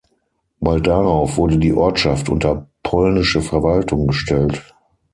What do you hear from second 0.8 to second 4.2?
darauf wurde die Ortschaft unter polnische Verwaltung